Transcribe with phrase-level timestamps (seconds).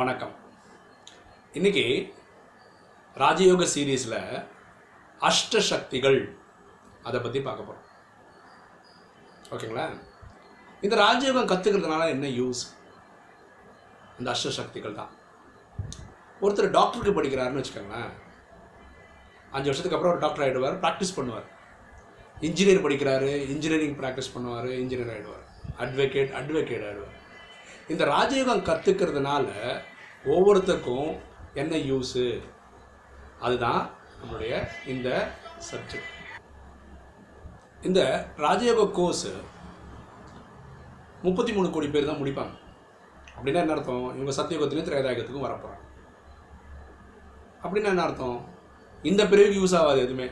[0.00, 0.34] வணக்கம்.
[1.58, 1.82] இன்னைக்கு
[3.22, 4.14] ராஜயோக சீரீஸில்
[5.28, 6.16] அஷ்ட சக்திகள்
[7.08, 7.88] அதை பற்றி பார்க்க போகிறோம்
[9.54, 9.84] ஓகேங்களா?
[10.86, 12.62] இந்த ராஜயோகம் கற்றுக்கிறதுனால என்ன யூஸ்
[14.18, 15.12] இந்த அஷ்ட சக்திகள் தான்.
[16.44, 18.10] ஒருத்தர் டாக்டருக்கு படிக்கிறாருன்னு வச்சுக்கோங்களேன்.
[19.56, 21.48] அஞ்சு வருஷத்துக்கு அப்புறம் ஒரு டாக்டர் ஆகிடுவார் ப்ராக்டிஸ் பண்ணுவார்.
[22.48, 25.44] இன்ஜினியர் படிக்கிறாரு இன்ஜினியரிங் ப்ராக்டிஸ் பண்ணுவார் இன்ஜினியர் ஆகிடுவார்
[25.84, 27.18] அட்வொகேட் அட்வொகேட் ஆகிடுவார்
[27.92, 29.46] இந்த ராஜயோகம் கற்றுக்கிறதுனால
[30.32, 31.10] ஒவ்வொருத்தருக்கும்
[31.62, 32.26] என்ன யூஸு
[33.46, 33.82] அதுதான்
[34.18, 34.52] நம்மளுடைய
[34.92, 35.08] இந்த
[35.70, 36.10] சப்ஜெக்ட்
[37.88, 38.00] இந்த
[38.44, 39.32] ராஜயோக கோர்ஸு
[41.26, 42.54] முப்பத்தி மூணு கோடி பேர் தான் முடிப்பாங்க.
[43.36, 44.06] அப்படின்னா என்ன அர்த்தம்?
[44.16, 45.82] இவங்க சத்தியோகத்துலேயும் திரையதாயகத்துக்கும் வரப்போகிறாங்க
[47.64, 48.38] அப்படின்னா என்ன அர்த்தம்?
[49.10, 50.26] இந்த பிரிவுக்கு யூஸ் ஆகாது எதுவுமே.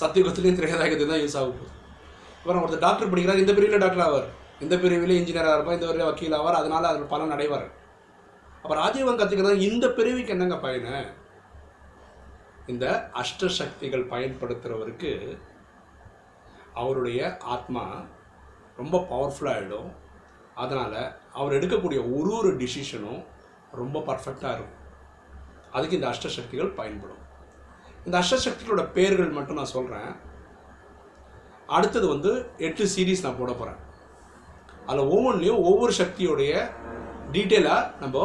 [0.00, 1.62] சத்தியுகத்துலேயும் திரையதாயகத்துக்கு தான் யூஸ் ஆகும்
[2.38, 4.28] அப்புறம் ஒருத்தர் டாக்டர் படிக்கிறார் இந்த பிரிவில் டாக்டர் ஆவார்.
[4.64, 7.66] இந்த பிரிவில் இன்ஜினியராக இருப்பார் இந்த பிரிவில் வக்கீல் ஆவார் அதனால் அதில் பலன் அடைவார்.
[8.62, 10.94] அப்போ ராஜீவன் கற்றுக்கிறது இந்த பிரிவுக்கு என்னங்க பயனு?
[12.72, 12.86] இந்த
[13.20, 15.12] அஷ்ட சக்திகள் பயன்படுத்துகிறவருக்கு
[16.80, 17.20] அவருடைய
[17.54, 17.84] ஆத்மா
[18.80, 19.90] ரொம்ப பவர்ஃபுல்லாகிடும்
[20.62, 20.98] அதனால்
[21.38, 23.20] அவர் எடுக்கக்கூடிய ஒரு ஒரு டிசிஷனும்
[23.80, 24.82] ரொம்ப பர்ஃபெக்டாக இருக்கும்.
[25.76, 27.22] அதுக்கு இந்த அஷ்ட சக்திகள் பயன்படும்.
[28.06, 30.12] இந்த அஷ்ட சக்திகளோட பேர்கள் மட்டும் நான் சொல்கிறேன்
[31.76, 32.32] அடுத்தது வந்து
[32.66, 33.80] எட்டு சீரீஸ் நான் போட போகிறேன்
[34.88, 36.52] அதில் ஒவ்வொன்றிலையும் ஒவ்வொரு சக்தியோடைய
[37.32, 38.16] டீட்டெயிலாக நம்ம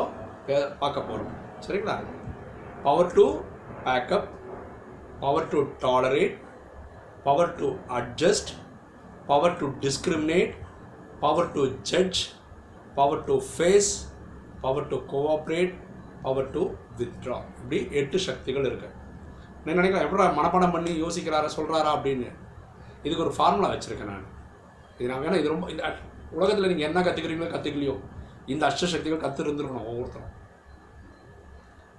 [0.81, 1.33] பார்க்க போகிறோம்
[1.65, 1.95] சரிங்களா?
[2.83, 3.25] Power to
[3.85, 4.27] backup
[5.19, 6.35] power to tolerate
[7.23, 7.67] power to
[7.99, 8.51] adjust
[9.27, 10.53] power to discriminate
[11.19, 12.21] power to judge
[12.95, 13.91] power to face
[14.61, 15.73] power to cooperate
[16.21, 16.63] power to
[16.97, 18.97] withdraw இப்படி எட்டு சக்திகள் இருக்குது
[19.65, 22.29] நான் நினைக்கிறேன் எப்படா மனப்பாடம் பண்ணி யோசிக்கிறாரா சொல்கிறாரா அப்படின்னு.
[23.03, 24.25] இதுக்கு ஒரு ஃபார்முலா வச்சுருக்கேன் நான்.
[24.97, 25.67] இது நான் வேணால் இது ரொம்ப
[26.31, 27.95] உலகத்தில் நீங்கள் என்ன கற்றுக்கிறீங்களோ கற்றுக்கலையோ
[28.45, 30.31] இந்த அஷ்டசக்திகள் கற்றுருந்துருக்கணும் ஒவ்வொருத்தரும்.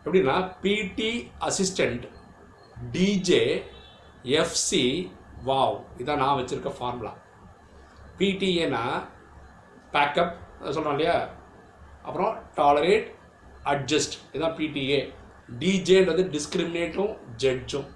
[0.05, 2.05] எப்படின்னா பிடி அசிஸ்டண்ட்
[2.93, 3.63] டிஜே
[4.25, 5.13] எஃப்சி
[5.47, 7.13] வாவ் இதான் நான் வச்சுருக்க ஃபார்முலா
[8.19, 8.83] பிடிஏனா
[9.93, 10.35] பேக்கப்
[10.71, 11.29] சொல்கிறோம் இல்லையா?
[12.03, 13.09] அப்புறம் டாலரேட்
[13.65, 15.01] அட்ஜஸ்ட் இதுதான் பிடிஏ
[15.59, 17.89] டிஜேன்றது டிஸ்கிரிமினேட்டும் ஜட்ஜும்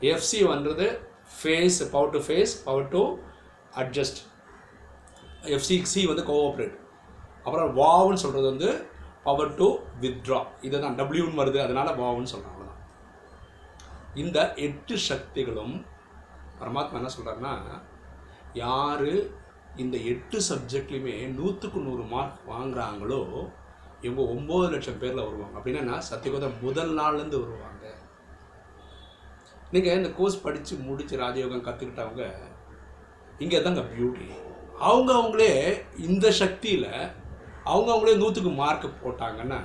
[0.00, 0.86] FC வந்துறது
[1.36, 3.02] face power to face power to
[3.76, 4.20] adjust
[5.48, 6.76] FC C வந்து கோஆப்ரேட்
[7.44, 8.70] அப்புறம் வாவுன்னு சொல்கிறது வந்து
[9.24, 9.66] பவர் டு
[10.00, 12.82] வித்ட்ரா இதை தான் டபிள்யூன்னு வருது அதனால் வாவுன்னு சொல்கிறாங்க அவ்வளோதான்
[14.14, 15.74] இந்த எட்டு சக்திகளும்
[16.60, 17.54] பரமாத்மா என்ன சொல்கிறாருன்னா
[18.54, 19.10] யார்
[19.76, 23.20] இந்த எட்டு சப்ஜெக்ட்லையுமே நூற்றுக்கு நூறு மார்க் வாங்குறாங்களோ
[24.02, 25.58] இவங்க ஒம்பது லட்சம் பேரில் வருவாங்க.
[25.58, 25.98] அப்படின்னா என்ன?
[26.00, 27.86] சத்தியகோதம் முதல் நாள்லேருந்து வருவாங்க.
[29.72, 32.24] நீங்கள் இந்த கோர்ஸ் படித்து முடித்து ராஜயோகம் கற்றுக்கிட்டவங்க
[33.38, 34.28] இங்கே தாங்க பியூட்டி
[34.88, 35.52] அவங்க அவங்களே
[36.08, 36.90] இந்த சக்தியில்
[37.70, 39.58] அவங்க அவங்களே நூற்றுக்கு மார்க் போட்டாங்கன்னா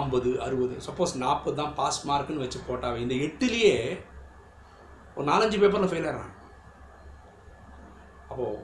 [0.00, 3.74] ஐம்பது அறுபது சப்போஸ் நாற்பது தான் பாஸ் மார்க்குன்னு வச்சு போட்டாங்க இந்த எட்டுலேயே
[5.16, 6.36] ஒரு நாலஞ்சு பேப்பரில் ஃபெயில் ஆகிறாங்க
[8.30, 8.60] அப்போது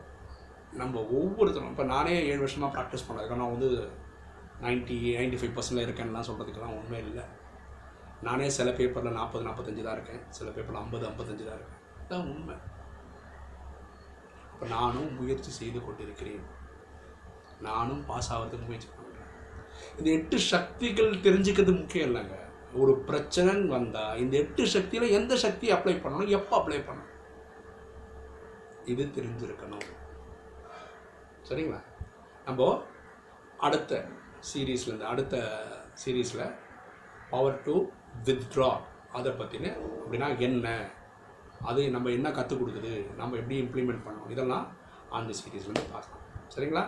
[0.81, 3.69] நம்ம ஒவ்வொருத்தரும் இப்போ நானே ஏழு வருஷமாக ப்ராக்டிஸ் பண்ணதுக்கு நான் வந்து
[4.65, 7.25] நைன்ட்டி நைன்ட்டி ஃபைவ் பர்சன்டில் இருக்கேன்லாம் சொல்கிறதுக்கெல்லாம் உண்மை இல்லை.
[8.27, 10.23] நானே சில பேப்பரில் நாற்பது நாற்பத்தஞ்சு தான் இருக்கேன்.
[10.39, 11.83] சில பேப்பரில் ஐம்பது ஐம்பத்தஞ்சு தான் இருக்கேன்.
[12.01, 12.57] இதுதான் உண்மை.
[14.67, 16.45] நானும் முயற்சி செய்து கொண்டிருக்கிறேன்.
[17.61, 19.33] நானும் பாஸ் ஆகிறதுக்கு முயற்சி பண்ணுறேன்
[19.99, 22.37] இந்த எட்டு சக்திகள் தெரிஞ்சுக்கிறது முக்கியம் இல்லைங்க.
[22.75, 27.15] ஒரு பிரச்சனைன்னு வந்தால் இந்த எட்டு சக்தியில் எந்த சக்தியை அப்ளை பண்ணணும் எப்போ அப்ளை பண்ணணும்?
[28.85, 29.87] இது தெரிஞ்சிருக்கணும்.
[31.49, 31.81] சரிங்களா?
[32.45, 32.85] நம்ம
[33.59, 34.05] அடுத்த
[34.55, 35.63] சீரீஸ்லேருந்து அடுத்த
[36.05, 36.55] சீரீஸில்
[37.31, 37.87] பவர் டு
[38.25, 38.81] வித்ட்ரா
[39.13, 40.91] அதை பற்றின அப்படின்னா என்ன?
[41.71, 44.67] அது நம்ம என்ன கற்றுக் கொடுக்குது நம்ம எப்படி இம்ப்ளிமெண்ட் பண்ணணும் இதெல்லாம்
[45.19, 46.25] அந்த சீரீஸ்லேருந்து பார்க்கலாம்.
[46.55, 46.85] சரிங்களா?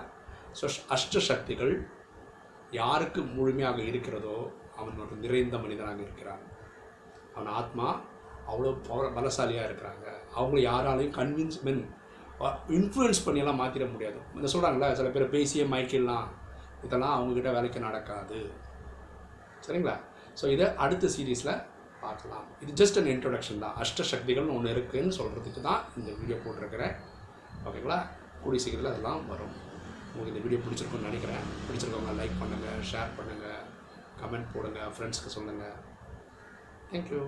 [0.58, 1.72] ஸோ அஷ்ட சக்திகள்
[2.70, 4.36] யாருக்கு முழுமையாக இருக்கிறதோ
[4.76, 6.42] அவன் ஒரு நிறைந்த மனிதனாக இருக்கிறான்.
[7.34, 7.88] அவன் ஆத்மா
[8.50, 10.06] அவ்வளோ பவர் பலசாலியாக இருக்கிறாங்க.
[10.38, 11.82] அவங்கள யாராலையும் கன்வின்ஸ் மென்
[12.76, 14.19] இன்ஃப்ளூயன்ஸ் பண்ணியெல்லாம் மாற்றிட முடியாது.
[14.36, 16.28] இந்த சொல்கிறாங்களா சில பேர் பேசியே மயக்கிடலாம்.
[16.86, 18.39] இதெல்லாம் அவங்கக்கிட்ட வேலைக்கு நடக்காது.
[19.66, 19.97] சரிங்களா?
[20.41, 21.54] ஸோ இதை அடுத்த சீரீஸில்
[22.04, 22.47] பார்க்கலாம்.
[22.62, 23.76] இது ஜஸ்ட் அன் இன்ட்ரொடக்ஷன் தான்.
[23.82, 26.94] அஷ்ட சக்திகள்னு ஒன்று இருக்குதுன்னு சொல்கிறதுக்கு தான் இந்த வீடியோ போட்டிருக்கிறேன்.
[27.66, 27.98] ஓகேங்களா
[28.42, 29.54] கூடிய சீக்கிரத்தில் அதெல்லாம் வரும்.
[30.12, 31.44] உங்களுக்கு இந்த வீடியோ பிடிச்சிருக்குன்னு நினைக்கிறேன்.
[31.66, 33.60] பிடிச்சிருக்கவங்க லைக் பண்ணுங்கள் ஷேர் பண்ணுங்கள்
[34.22, 35.76] கமெண்ட் போடுங்கள் ஃப்ரெண்ட்ஸுக்கு சொல்லுங்கள்
[36.91, 37.22] தேங்க்யூ